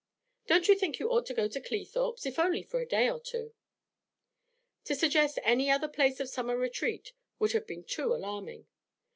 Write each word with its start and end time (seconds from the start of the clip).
'Don't 0.47 0.67
you 0.67 0.75
think 0.75 0.97
you 0.97 1.07
ought 1.11 1.27
to 1.27 1.33
go 1.35 1.47
to 1.47 1.61
Cleethorpes, 1.61 2.25
if 2.25 2.39
only 2.39 2.63
for 2.63 2.79
a 2.79 2.87
day 2.87 3.07
or 3.07 3.19
two?' 3.19 3.53
To 4.85 4.95
suggest 4.95 5.37
any 5.43 5.69
other 5.69 5.87
place 5.87 6.19
of 6.19 6.27
summer 6.27 6.57
retreat 6.57 7.13
would 7.37 7.51
have 7.51 7.67
been 7.67 7.83
too 7.83 8.11
alarming. 8.11 8.65